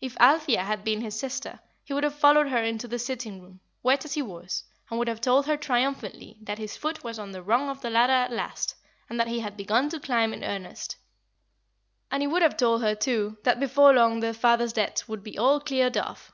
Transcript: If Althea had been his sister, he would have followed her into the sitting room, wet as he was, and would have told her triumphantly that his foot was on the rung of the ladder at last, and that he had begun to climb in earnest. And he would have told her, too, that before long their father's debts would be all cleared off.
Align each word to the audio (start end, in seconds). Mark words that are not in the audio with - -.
If 0.00 0.18
Althea 0.18 0.64
had 0.64 0.84
been 0.84 1.02
his 1.02 1.18
sister, 1.20 1.60
he 1.84 1.92
would 1.92 2.02
have 2.02 2.14
followed 2.18 2.48
her 2.48 2.62
into 2.64 2.88
the 2.88 2.98
sitting 2.98 3.42
room, 3.42 3.60
wet 3.82 4.06
as 4.06 4.14
he 4.14 4.22
was, 4.22 4.64
and 4.88 4.98
would 4.98 5.06
have 5.06 5.20
told 5.20 5.44
her 5.44 5.58
triumphantly 5.58 6.38
that 6.40 6.56
his 6.56 6.78
foot 6.78 7.04
was 7.04 7.18
on 7.18 7.32
the 7.32 7.42
rung 7.42 7.68
of 7.68 7.82
the 7.82 7.90
ladder 7.90 8.10
at 8.14 8.32
last, 8.32 8.74
and 9.10 9.20
that 9.20 9.28
he 9.28 9.40
had 9.40 9.54
begun 9.54 9.90
to 9.90 10.00
climb 10.00 10.32
in 10.32 10.42
earnest. 10.42 10.96
And 12.10 12.22
he 12.22 12.26
would 12.26 12.40
have 12.40 12.56
told 12.56 12.80
her, 12.80 12.94
too, 12.94 13.36
that 13.44 13.60
before 13.60 13.92
long 13.92 14.20
their 14.20 14.32
father's 14.32 14.72
debts 14.72 15.06
would 15.08 15.22
be 15.22 15.36
all 15.36 15.60
cleared 15.60 15.98
off. 15.98 16.32